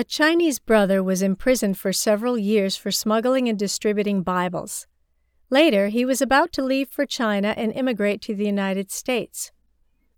A 0.00 0.04
Chinese 0.04 0.58
brother 0.58 1.02
was 1.02 1.20
imprisoned 1.20 1.76
for 1.76 1.92
several 1.92 2.38
years 2.38 2.74
for 2.74 2.90
smuggling 2.90 3.50
and 3.50 3.58
distributing 3.58 4.22
Bibles. 4.22 4.86
Later, 5.50 5.88
he 5.88 6.06
was 6.06 6.22
about 6.22 6.54
to 6.54 6.64
leave 6.64 6.88
for 6.88 7.04
China 7.04 7.52
and 7.54 7.70
immigrate 7.70 8.22
to 8.22 8.34
the 8.34 8.46
United 8.46 8.90
States. 8.90 9.52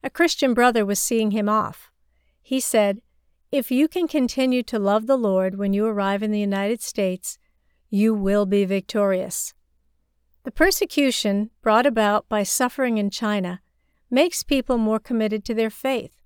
A 0.04 0.08
Christian 0.08 0.54
brother 0.54 0.86
was 0.86 1.00
seeing 1.00 1.32
him 1.32 1.48
off. 1.48 1.90
He 2.40 2.60
said, 2.60 3.02
If 3.50 3.72
you 3.72 3.88
can 3.88 4.06
continue 4.06 4.62
to 4.62 4.78
love 4.78 5.08
the 5.08 5.16
Lord 5.16 5.58
when 5.58 5.72
you 5.72 5.84
arrive 5.86 6.22
in 6.22 6.30
the 6.30 6.38
United 6.38 6.80
States, 6.80 7.36
you 7.90 8.14
will 8.14 8.46
be 8.46 8.64
victorious. 8.64 9.52
The 10.44 10.52
persecution 10.52 11.50
brought 11.60 11.86
about 11.86 12.28
by 12.28 12.44
suffering 12.44 12.98
in 12.98 13.10
China 13.10 13.60
makes 14.08 14.44
people 14.44 14.78
more 14.78 15.00
committed 15.00 15.44
to 15.46 15.54
their 15.54 15.70
faith 15.70 16.21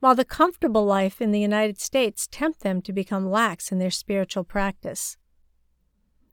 while 0.00 0.14
the 0.14 0.24
comfortable 0.24 0.84
life 0.84 1.20
in 1.20 1.32
the 1.32 1.40
United 1.40 1.80
States 1.80 2.28
tempt 2.30 2.60
them 2.60 2.80
to 2.82 2.92
become 2.92 3.30
lax 3.30 3.72
in 3.72 3.78
their 3.78 3.90
spiritual 3.90 4.44
practice. 4.44 5.16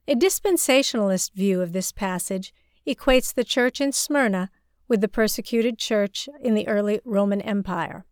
A 0.08 0.14
dispensationalist 0.14 1.32
view 1.34 1.60
of 1.60 1.72
this 1.72 1.90
passage 1.90 2.54
equates 2.86 3.34
the 3.34 3.44
church 3.44 3.80
in 3.80 3.90
Smyrna 3.92 4.50
with 4.86 5.00
the 5.00 5.08
persecuted 5.08 5.78
church 5.78 6.28
in 6.40 6.54
the 6.54 6.68
early 6.68 7.00
Roman 7.04 7.40
Empire. 7.40 8.04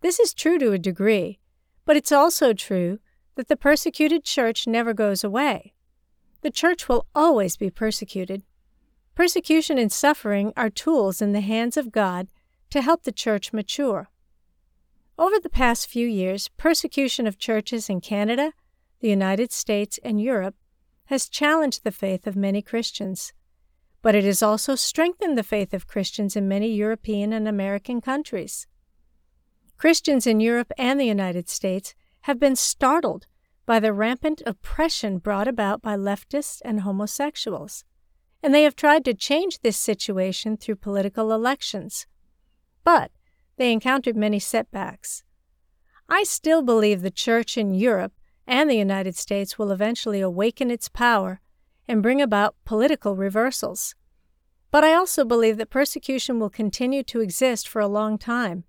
This 0.00 0.18
is 0.18 0.34
true 0.34 0.58
to 0.58 0.72
a 0.72 0.78
degree, 0.78 1.38
but 1.84 1.96
it's 1.96 2.10
also 2.10 2.52
true 2.52 2.98
that 3.36 3.46
the 3.46 3.56
persecuted 3.56 4.24
church 4.24 4.66
never 4.66 4.92
goes 4.92 5.22
away. 5.22 5.74
The 6.42 6.50
church 6.50 6.88
will 6.88 7.06
always 7.14 7.56
be 7.56 7.70
persecuted. 7.70 8.42
Persecution 9.14 9.78
and 9.78 9.92
suffering 9.92 10.52
are 10.56 10.70
tools 10.70 11.22
in 11.22 11.32
the 11.32 11.40
hands 11.40 11.76
of 11.76 11.92
God 11.92 12.26
to 12.70 12.82
help 12.82 13.04
the 13.04 13.12
church 13.12 13.52
mature. 13.52 14.08
Over 15.22 15.38
the 15.38 15.48
past 15.48 15.86
few 15.86 16.08
years, 16.08 16.48
persecution 16.56 17.28
of 17.28 17.38
churches 17.38 17.88
in 17.88 18.00
Canada, 18.00 18.54
the 18.98 19.08
United 19.08 19.52
States, 19.52 20.00
and 20.02 20.20
Europe 20.20 20.56
has 21.04 21.28
challenged 21.28 21.84
the 21.84 21.92
faith 21.92 22.26
of 22.26 22.34
many 22.34 22.60
Christians. 22.60 23.32
But 24.02 24.16
it 24.16 24.24
has 24.24 24.42
also 24.42 24.74
strengthened 24.74 25.38
the 25.38 25.44
faith 25.44 25.72
of 25.72 25.86
Christians 25.86 26.34
in 26.34 26.48
many 26.48 26.74
European 26.74 27.32
and 27.32 27.46
American 27.46 28.00
countries. 28.00 28.66
Christians 29.76 30.26
in 30.26 30.40
Europe 30.40 30.72
and 30.76 30.98
the 30.98 31.06
United 31.06 31.48
States 31.48 31.94
have 32.22 32.40
been 32.40 32.56
startled 32.56 33.28
by 33.64 33.78
the 33.78 33.92
rampant 33.92 34.42
oppression 34.44 35.18
brought 35.18 35.46
about 35.46 35.80
by 35.80 35.94
leftists 35.94 36.60
and 36.64 36.80
homosexuals, 36.80 37.84
and 38.42 38.52
they 38.52 38.64
have 38.64 38.74
tried 38.74 39.04
to 39.04 39.14
change 39.14 39.60
this 39.60 39.76
situation 39.76 40.56
through 40.56 40.74
political 40.74 41.30
elections. 41.30 42.08
But 42.82 43.12
they 43.56 43.72
encountered 43.72 44.16
many 44.16 44.38
setbacks. 44.38 45.22
I 46.08 46.24
still 46.24 46.62
believe 46.62 47.02
the 47.02 47.10
Church 47.10 47.56
in 47.56 47.74
Europe 47.74 48.12
and 48.46 48.68
the 48.68 48.76
United 48.76 49.16
States 49.16 49.58
will 49.58 49.70
eventually 49.70 50.20
awaken 50.20 50.70
its 50.70 50.88
power 50.88 51.40
and 51.86 52.02
bring 52.02 52.20
about 52.20 52.56
political 52.64 53.16
reversals. 53.16 53.94
But 54.70 54.84
I 54.84 54.94
also 54.94 55.24
believe 55.24 55.58
that 55.58 55.70
persecution 55.70 56.38
will 56.38 56.50
continue 56.50 57.02
to 57.04 57.20
exist 57.20 57.68
for 57.68 57.80
a 57.80 57.88
long 57.88 58.18
time, 58.18 58.64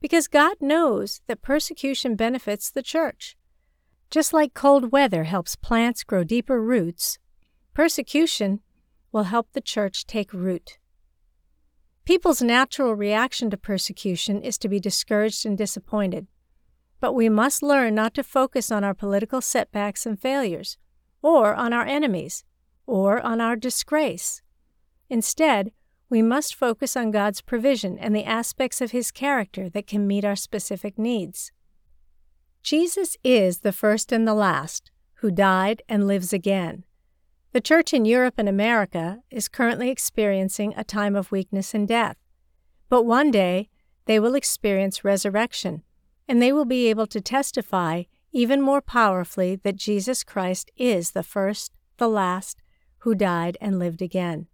because 0.00 0.28
God 0.28 0.56
knows 0.60 1.20
that 1.26 1.42
persecution 1.42 2.16
benefits 2.16 2.70
the 2.70 2.82
church. 2.82 3.36
Just 4.10 4.32
like 4.32 4.54
cold 4.54 4.92
weather 4.92 5.24
helps 5.24 5.56
plants 5.56 6.04
grow 6.04 6.24
deeper 6.24 6.62
roots, 6.62 7.18
persecution 7.74 8.60
will 9.10 9.24
help 9.24 9.52
the 9.52 9.60
church 9.60 10.06
take 10.06 10.32
root. 10.32 10.78
People's 12.08 12.40
natural 12.40 12.94
reaction 12.94 13.50
to 13.50 13.58
persecution 13.58 14.40
is 14.40 14.56
to 14.56 14.68
be 14.70 14.80
discouraged 14.80 15.44
and 15.44 15.58
disappointed. 15.58 16.26
But 17.00 17.12
we 17.12 17.28
must 17.28 17.62
learn 17.62 17.94
not 17.94 18.14
to 18.14 18.22
focus 18.22 18.72
on 18.72 18.82
our 18.82 18.94
political 18.94 19.42
setbacks 19.42 20.06
and 20.06 20.18
failures, 20.18 20.78
or 21.20 21.54
on 21.54 21.74
our 21.74 21.84
enemies, 21.84 22.44
or 22.86 23.20
on 23.20 23.42
our 23.42 23.56
disgrace. 23.56 24.40
Instead, 25.10 25.70
we 26.08 26.22
must 26.22 26.54
focus 26.54 26.96
on 26.96 27.10
God's 27.10 27.42
provision 27.42 27.98
and 27.98 28.16
the 28.16 28.24
aspects 28.24 28.80
of 28.80 28.92
His 28.92 29.10
character 29.10 29.68
that 29.68 29.86
can 29.86 30.06
meet 30.06 30.24
our 30.24 30.34
specific 30.34 30.98
needs. 30.98 31.52
Jesus 32.62 33.18
is 33.22 33.58
the 33.58 33.70
first 33.70 34.12
and 34.12 34.26
the 34.26 34.32
last, 34.32 34.90
who 35.16 35.30
died 35.30 35.82
and 35.90 36.06
lives 36.06 36.32
again. 36.32 36.84
The 37.52 37.60
church 37.62 37.94
in 37.94 38.04
Europe 38.04 38.34
and 38.36 38.48
America 38.48 39.22
is 39.30 39.48
currently 39.48 39.88
experiencing 39.88 40.74
a 40.76 40.84
time 40.84 41.16
of 41.16 41.32
weakness 41.32 41.72
and 41.72 41.88
death. 41.88 42.16
But 42.90 43.04
one 43.04 43.30
day 43.30 43.70
they 44.04 44.20
will 44.20 44.34
experience 44.34 45.02
resurrection, 45.02 45.82
and 46.28 46.42
they 46.42 46.52
will 46.52 46.66
be 46.66 46.88
able 46.88 47.06
to 47.06 47.22
testify 47.22 48.02
even 48.32 48.60
more 48.60 48.82
powerfully 48.82 49.56
that 49.56 49.76
Jesus 49.76 50.24
Christ 50.24 50.70
is 50.76 51.12
the 51.12 51.22
first, 51.22 51.72
the 51.96 52.08
last, 52.08 52.60
who 52.98 53.14
died 53.14 53.56
and 53.62 53.78
lived 53.78 54.02
again. 54.02 54.46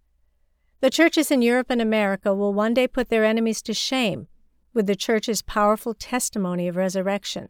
The 0.79 0.89
churches 0.89 1.31
in 1.31 1.41
Europe 1.41 1.67
and 1.69 1.81
America 1.81 2.33
will 2.33 2.53
one 2.53 2.73
day 2.73 2.87
put 2.87 3.09
their 3.09 3.25
enemies 3.25 3.61
to 3.63 3.73
shame 3.73 4.27
with 4.73 4.87
the 4.87 4.95
church's 4.95 5.41
powerful 5.41 5.93
testimony 5.93 6.67
of 6.67 6.77
resurrection. 6.77 7.49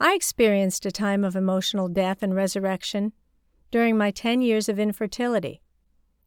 I 0.00 0.14
experienced 0.14 0.86
a 0.86 0.92
time 0.92 1.24
of 1.24 1.36
emotional 1.36 1.88
death 1.88 2.22
and 2.22 2.34
resurrection 2.34 3.12
during 3.70 3.96
my 3.96 4.10
10 4.10 4.40
years 4.40 4.68
of 4.68 4.78
infertility. 4.78 5.62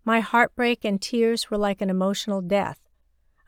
My 0.06 0.20
heartbreak 0.20 0.84
and 0.84 1.02
tears 1.02 1.50
were 1.50 1.58
like 1.58 1.82
an 1.82 1.90
emotional 1.90 2.42
death. 2.42 2.80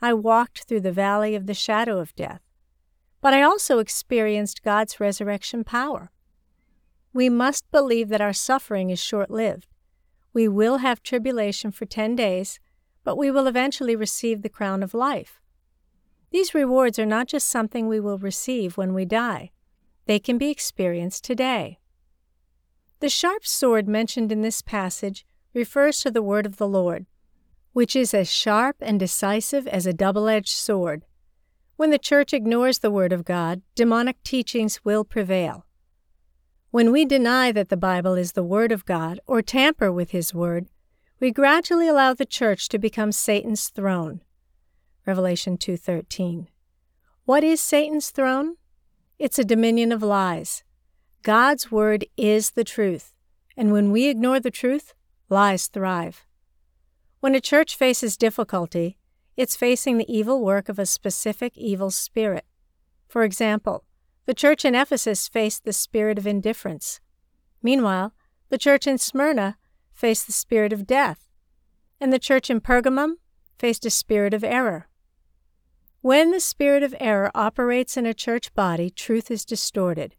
I 0.02 0.14
walked 0.14 0.64
through 0.64 0.82
the 0.82 0.92
valley 0.92 1.36
of 1.36 1.46
the 1.46 1.54
shadow 1.54 2.00
of 2.00 2.16
death. 2.16 2.42
But 3.22 3.34
I 3.34 3.42
also 3.44 3.80
experienced 3.80 4.64
God's 4.64 5.00
resurrection 5.00 5.64
power. 5.64 6.12
We 7.14 7.30
must 7.30 7.70
believe 7.72 8.10
that 8.10 8.22
our 8.22 8.34
suffering 8.34 8.90
is 8.90 9.00
short 9.00 9.30
lived. 9.30 9.68
We 10.34 10.48
will 10.48 10.78
have 10.78 11.04
tribulation 11.04 11.72
for 11.72 11.86
10 11.86 12.16
days, 12.16 12.60
but 13.04 13.18
we 13.18 13.30
will 13.30 13.48
eventually 13.48 13.96
receive 13.96 14.42
the 14.42 14.50
crown 14.50 14.82
of 14.82 14.94
life. 14.94 15.42
These 16.32 16.54
rewards 16.54 16.98
are 16.98 17.06
not 17.06 17.28
just 17.28 17.48
something 17.48 17.88
we 17.88 18.00
will 18.00 18.18
receive 18.18 18.78
when 18.78 18.94
we 18.94 19.04
die, 19.04 19.52
they 20.06 20.18
can 20.20 20.38
be 20.38 20.50
experienced 20.50 21.24
today. 21.24 21.80
The 23.02 23.10
sharp 23.10 23.48
sword 23.48 23.88
mentioned 23.88 24.32
in 24.32 24.44
this 24.44 24.62
passage 24.62 25.26
refers 25.56 26.02
to 26.02 26.12
the 26.12 26.22
word 26.22 26.46
of 26.46 26.58
the 26.58 26.68
Lord, 26.68 27.08
which 27.74 27.96
is 27.96 28.14
as 28.14 28.30
sharp 28.30 28.76
and 28.80 29.00
decisive 29.00 29.68
as 29.68 29.88
a 29.88 29.94
double 29.94 30.30
edged 30.30 30.56
sword. 30.56 31.04
When 31.78 31.90
the 31.90 31.98
church 31.98 32.32
ignores 32.32 32.78
the 32.78 32.92
word 32.92 33.12
of 33.12 33.26
God, 33.26 33.64
demonic 33.74 34.22
teachings 34.22 34.86
will 34.86 35.04
prevail. 35.04 35.66
When 36.70 36.92
we 36.92 37.04
deny 37.06 37.52
that 37.52 37.70
the 37.70 37.76
Bible 37.76 38.14
is 38.14 38.34
the 38.34 38.44
word 38.44 38.72
of 38.72 38.86
God 38.86 39.20
or 39.26 39.42
tamper 39.42 39.92
with 39.92 40.12
his 40.12 40.32
word, 40.32 40.68
we 41.20 41.32
gradually 41.32 41.88
allow 41.88 42.14
the 42.14 42.24
church 42.24 42.70
to 42.70 42.78
become 42.78 43.12
Satan's 43.12 43.70
throne. 43.70 44.22
Revelation 45.08 45.58
2:13. 45.58 46.50
What 47.26 47.44
is 47.44 47.62
Satan's 47.62 48.12
throne? 48.12 48.58
It's 49.18 49.40
a 49.40 49.44
dominion 49.44 49.92
of 49.92 50.04
lies. 50.04 50.64
God's 51.24 51.72
word 51.72 52.06
is 52.18 52.52
the 52.52 52.64
truth, 52.64 53.14
and 53.56 53.72
when 53.72 53.92
we 53.92 54.08
ignore 54.08 54.40
the 54.40 54.50
truth, 54.50 54.96
lies 55.30 55.68
thrive. 55.68 56.26
When 57.20 57.36
a 57.36 57.40
church 57.42 57.76
faces 57.76 58.18
difficulty, 58.18 58.98
it's 59.38 59.56
facing 59.56 60.00
the 60.00 60.12
evil 60.12 60.44
work 60.44 60.68
of 60.68 60.80
a 60.80 60.86
specific 60.88 61.56
evil 61.56 61.92
spirit. 61.92 62.46
For 63.08 63.24
example, 63.24 63.84
the 64.26 64.34
church 64.34 64.66
in 64.66 64.74
Ephesus 64.74 65.28
faced 65.28 65.64
the 65.64 65.74
spirit 65.74 66.18
of 66.18 66.26
indifference. 66.26 67.00
Meanwhile, 67.62 68.14
the 68.50 68.58
church 68.58 68.88
in 68.88 68.98
Smyrna 68.98 69.58
faced 69.94 70.26
the 70.26 70.34
spirit 70.34 70.74
of 70.74 70.88
death, 70.88 71.28
and 72.00 72.12
the 72.12 72.18
church 72.18 72.50
in 72.50 72.62
Pergamum 72.62 73.18
faced 73.60 73.86
a 73.86 73.92
spirit 73.92 74.34
of 74.34 74.44
error. 74.44 74.88
When 76.02 76.32
the 76.32 76.40
spirit 76.40 76.82
of 76.82 76.96
error 77.00 77.30
operates 77.36 77.96
in 77.96 78.08
a 78.08 78.16
church 78.16 78.56
body, 78.56 78.90
truth 78.90 79.30
is 79.30 79.46
distorted. 79.46 80.16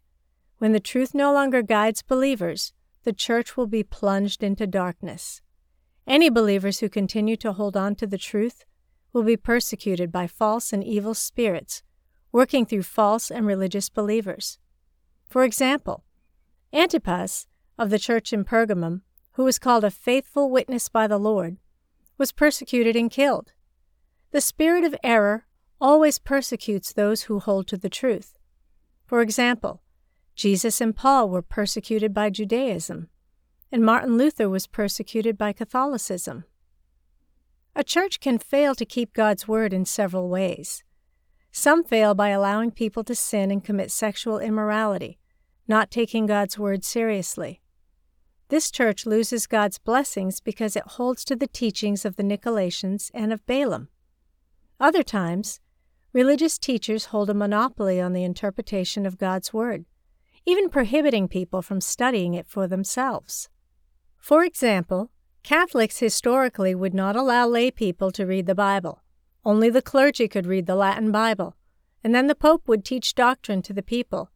When 0.57 0.71
the 0.71 0.79
truth 0.79 1.13
no 1.13 1.33
longer 1.33 1.61
guides 1.61 2.01
believers, 2.01 2.73
the 3.03 3.13
church 3.13 3.57
will 3.57 3.67
be 3.67 3.83
plunged 3.83 4.43
into 4.43 4.65
darkness. 4.65 5.41
Any 6.07 6.29
believers 6.29 6.79
who 6.79 6.89
continue 6.89 7.35
to 7.37 7.53
hold 7.53 7.77
on 7.77 7.95
to 7.95 8.07
the 8.07 8.17
truth 8.17 8.65
will 9.11 9.23
be 9.23 9.37
persecuted 9.37 10.11
by 10.11 10.27
false 10.27 10.73
and 10.73 10.83
evil 10.83 11.13
spirits, 11.13 11.83
working 12.31 12.65
through 12.65 12.83
false 12.83 13.29
and 13.29 13.45
religious 13.45 13.89
believers. 13.89 14.57
For 15.29 15.43
example, 15.43 16.03
Antipas 16.73 17.47
of 17.77 17.89
the 17.89 17.99
church 17.99 18.33
in 18.33 18.43
Pergamum, 18.43 19.01
who 19.33 19.43
was 19.43 19.59
called 19.59 19.83
a 19.83 19.91
faithful 19.91 20.49
witness 20.49 20.89
by 20.89 21.07
the 21.07 21.17
Lord, 21.17 21.57
was 22.17 22.31
persecuted 22.31 22.95
and 22.95 23.09
killed. 23.09 23.53
The 24.31 24.41
spirit 24.41 24.83
of 24.83 24.95
error 25.03 25.45
always 25.79 26.19
persecutes 26.19 26.93
those 26.93 27.23
who 27.23 27.39
hold 27.39 27.67
to 27.67 27.77
the 27.77 27.89
truth. 27.89 28.37
For 29.05 29.21
example, 29.21 29.81
Jesus 30.35 30.81
and 30.81 30.95
Paul 30.95 31.29
were 31.29 31.41
persecuted 31.41 32.13
by 32.13 32.29
Judaism, 32.29 33.09
and 33.71 33.83
Martin 33.83 34.17
Luther 34.17 34.49
was 34.49 34.67
persecuted 34.67 35.37
by 35.37 35.53
Catholicism. 35.53 36.45
A 37.75 37.83
church 37.83 38.19
can 38.19 38.37
fail 38.37 38.75
to 38.75 38.85
keep 38.85 39.13
God's 39.13 39.47
word 39.47 39.73
in 39.73 39.85
several 39.85 40.29
ways. 40.29 40.83
Some 41.51 41.83
fail 41.83 42.13
by 42.13 42.29
allowing 42.29 42.71
people 42.71 43.03
to 43.03 43.15
sin 43.15 43.51
and 43.51 43.63
commit 43.63 43.91
sexual 43.91 44.39
immorality, 44.39 45.19
not 45.67 45.91
taking 45.91 46.25
God's 46.25 46.57
word 46.57 46.83
seriously. 46.83 47.61
This 48.49 48.69
church 48.69 49.05
loses 49.05 49.47
God's 49.47 49.79
blessings 49.79 50.39
because 50.39 50.75
it 50.75 50.83
holds 50.83 51.23
to 51.25 51.35
the 51.35 51.47
teachings 51.47 52.05
of 52.05 52.15
the 52.15 52.23
Nicolaitans 52.23 53.09
and 53.13 53.33
of 53.33 53.45
Balaam. 53.45 53.89
Other 54.79 55.03
times, 55.03 55.59
Religious 56.13 56.59
teachers 56.59 57.05
hold 57.05 57.31
a 57.31 57.33
monopoly 57.33 57.99
on 57.99 58.13
the 58.13 58.23
interpretation 58.23 59.07
of 59.07 59.17
God's 59.17 59.51
Word, 59.51 59.85
even 60.45 60.69
prohibiting 60.69 61.27
people 61.27 61.61
from 61.61 61.79
studying 61.79 62.33
it 62.33 62.47
for 62.47 62.67
themselves. 62.67 63.49
For 64.17 64.43
example, 64.43 65.09
Catholics 65.43 65.99
historically 65.99 66.73
would 66.73 66.93
not 66.93 67.15
allow 67.15 67.47
lay 67.47 67.71
people 67.71 68.11
to 68.11 68.25
read 68.25 68.45
the 68.45 68.55
Bible. 68.55 69.03
Only 69.45 69.69
the 69.69 69.81
clergy 69.81 70.27
could 70.27 70.45
read 70.45 70.65
the 70.65 70.75
Latin 70.75 71.11
Bible, 71.11 71.55
and 72.03 72.15
then 72.15 72.27
the 72.27 72.35
Pope 72.35 72.67
would 72.67 72.85
teach 72.85 73.15
doctrine 73.15 73.61
to 73.63 73.73
the 73.73 73.83
people. 73.83 74.31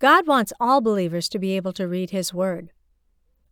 God 0.00 0.26
wants 0.26 0.52
all 0.60 0.80
believers 0.80 1.28
to 1.30 1.38
be 1.38 1.56
able 1.56 1.72
to 1.72 1.88
read 1.88 2.10
His 2.10 2.32
Word. 2.32 2.70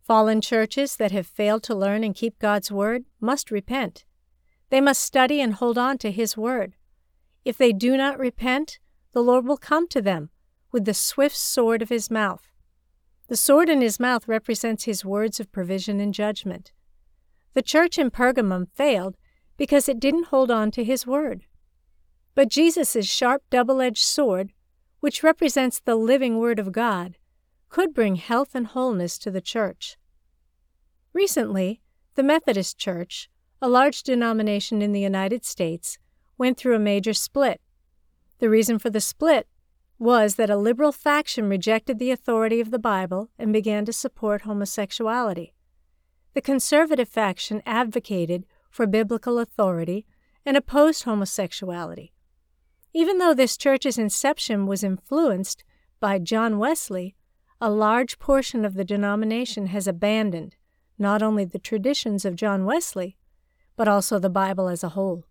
Fallen 0.01 0.39
churches 0.39 0.95
that 0.95 1.11
have 1.11 1.27
failed 1.27 1.63
to 1.63 1.75
learn 1.75 2.03
and 2.03 2.15
keep 2.15 2.39
God's 2.39 2.71
Word 2.71 3.03
must 3.19 3.51
repent. 3.51 4.05
They 4.69 4.79
must 4.79 5.01
study 5.01 5.41
and 5.41 5.53
hold 5.53 5.77
on 5.77 5.97
to 5.99 6.11
His 6.11 6.37
Word. 6.37 6.75
If 7.43 7.57
they 7.57 7.73
do 7.73 7.97
not 7.97 8.19
repent, 8.19 8.79
the 9.13 9.21
Lord 9.21 9.45
will 9.45 9.57
come 9.57 9.87
to 9.89 10.01
them 10.01 10.29
with 10.71 10.85
the 10.85 10.93
swift 10.93 11.35
sword 11.35 11.81
of 11.81 11.89
his 11.89 12.11
mouth. 12.11 12.51
The 13.27 13.35
sword 13.35 13.69
in 13.69 13.81
his 13.81 13.99
mouth 13.99 14.27
represents 14.27 14.85
his 14.85 15.03
words 15.03 15.39
of 15.39 15.51
provision 15.51 15.99
and 15.99 16.13
judgment. 16.13 16.71
The 17.53 17.61
church 17.61 17.97
in 17.97 18.11
Pergamum 18.11 18.67
failed 18.73 19.17
because 19.57 19.89
it 19.89 19.99
didn't 19.99 20.27
hold 20.27 20.51
on 20.51 20.71
to 20.71 20.83
his 20.83 21.07
word. 21.07 21.45
But 22.35 22.49
Jesus' 22.49 23.07
sharp 23.07 23.43
double 23.49 23.81
edged 23.81 24.03
sword, 24.03 24.53
which 24.99 25.23
represents 25.23 25.79
the 25.79 25.95
living 25.95 26.37
word 26.37 26.59
of 26.59 26.71
God, 26.71 27.17
could 27.69 27.93
bring 27.93 28.15
health 28.15 28.53
and 28.53 28.67
wholeness 28.67 29.17
to 29.19 29.31
the 29.31 29.41
church. 29.41 29.97
Recently, 31.13 31.81
the 32.15 32.23
Methodist 32.23 32.77
Church, 32.77 33.29
a 33.61 33.67
large 33.67 34.03
denomination 34.03 34.81
in 34.81 34.91
the 34.91 35.01
United 35.01 35.43
States, 35.43 35.97
went 36.37 36.57
through 36.57 36.75
a 36.75 36.79
major 36.79 37.13
split. 37.13 37.59
The 38.39 38.49
reason 38.49 38.77
for 38.77 38.89
the 38.89 39.01
split 39.01 39.47
was 39.99 40.35
that 40.35 40.49
a 40.49 40.57
liberal 40.57 40.91
faction 40.91 41.49
rejected 41.49 41.97
the 41.99 42.11
authority 42.11 42.59
of 42.59 42.71
the 42.71 42.79
Bible 42.79 43.29
and 43.37 43.51
began 43.51 43.85
to 43.85 43.93
support 43.93 44.43
homosexuality. 44.43 45.53
The 46.33 46.41
conservative 46.41 47.09
faction 47.09 47.61
advocated 47.65 48.45
for 48.69 48.85
biblical 48.85 49.39
authority 49.39 50.05
and 50.45 50.55
opposed 50.55 51.03
homosexuality. 51.03 52.13
Even 52.93 53.17
though 53.17 53.33
this 53.33 53.57
church's 53.57 53.97
inception 53.97 54.65
was 54.65 54.83
influenced 54.83 55.63
by 55.99 56.19
John 56.19 56.57
Wesley, 56.57 57.15
a 57.59 57.69
large 57.69 58.19
portion 58.19 58.65
of 58.65 58.75
the 58.75 58.85
denomination 58.85 59.67
has 59.67 59.87
abandoned 59.87 60.55
not 60.99 61.21
only 61.21 61.45
the 61.45 61.59
traditions 61.59 62.25
of 62.25 62.35
John 62.35 62.65
Wesley, 62.65 63.17
but 63.75 63.87
also 63.87 64.17
the 64.19 64.29
Bible 64.29 64.67
as 64.67 64.83
a 64.83 64.89
whole. 64.89 65.25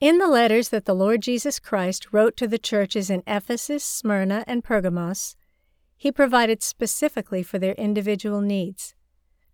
In 0.00 0.18
the 0.18 0.28
letters 0.28 0.68
that 0.68 0.84
the 0.84 0.94
Lord 0.94 1.22
Jesus 1.22 1.58
Christ 1.58 2.12
wrote 2.12 2.36
to 2.36 2.46
the 2.46 2.56
churches 2.56 3.10
in 3.10 3.24
Ephesus, 3.26 3.82
Smyrna, 3.82 4.44
and 4.46 4.62
Pergamos, 4.62 5.34
he 5.96 6.12
provided 6.12 6.62
specifically 6.62 7.42
for 7.42 7.58
their 7.58 7.72
individual 7.72 8.40
needs. 8.40 8.94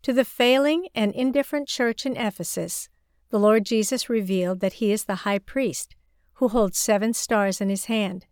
To 0.02 0.12
the 0.12 0.24
failing 0.24 0.88
and 0.94 1.14
indifferent 1.14 1.66
church 1.66 2.04
in 2.04 2.14
Ephesus, 2.14 2.90
the 3.30 3.38
Lord 3.38 3.64
Jesus 3.64 4.10
revealed 4.10 4.60
that 4.60 4.74
he 4.74 4.92
is 4.92 5.04
the 5.04 5.24
high 5.24 5.38
priest 5.38 5.96
who 6.34 6.48
holds 6.48 6.76
seven 6.76 7.14
stars 7.14 7.62
in 7.62 7.70
his 7.70 7.86
hand. 7.86 8.26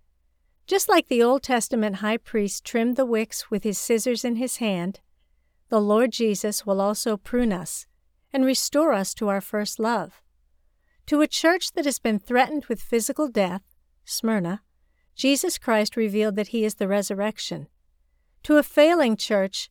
Just 0.67 0.91
like 0.91 1.09
the 1.09 1.23
Old 1.23 1.43
Testament 1.43 1.97
high 1.97 2.19
priest 2.19 2.63
trimmed 2.63 2.97
the 2.97 3.07
wicks 3.07 3.51
with 3.51 3.65
his 3.65 3.79
scissors 3.79 4.23
in 4.23 4.37
his 4.37 4.59
hand, 4.59 5.01
the 5.71 5.81
Lord 5.81 6.13
Jesus 6.13 6.67
will 6.67 6.83
also 6.83 7.17
prune 7.17 7.55
us 7.55 7.87
and 8.35 8.45
restore 8.45 8.93
us 8.93 9.15
to 9.15 9.29
our 9.29 9.41
first 9.41 9.79
love. 9.81 10.22
To 11.13 11.21
a 11.21 11.27
church 11.27 11.73
that 11.73 11.85
has 11.85 11.99
been 11.99 12.19
threatened 12.19 12.65
with 12.71 12.81
physical 12.81 13.29
death, 13.29 13.61
Smyrna, 14.03 14.63
Jesus 15.15 15.59
Christ 15.59 15.95
revealed 15.95 16.37
that 16.37 16.49
he 16.49 16.65
is 16.65 16.77
the 16.77 16.89
resurrection. 16.89 17.67
To 18.45 18.57
a 18.57 18.63
failing 18.63 19.19
church 19.19 19.69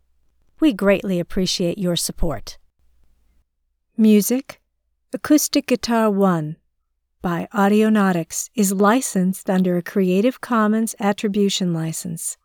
We 0.60 0.74
greatly 0.74 1.20
appreciate 1.20 1.78
your 1.78 1.96
support. 1.96 2.58
Music 4.02 4.62
Acoustic 5.12 5.68
Guitar 5.68 6.10
1 6.10 6.56
by 7.22 7.50
Audionautix 7.54 8.50
is 8.56 8.72
licensed 8.72 9.50
under 9.50 9.76
a 9.76 9.82
Creative 9.82 10.40
Commons 10.40 10.96
Attribution 11.02 11.74
License. 11.74 12.38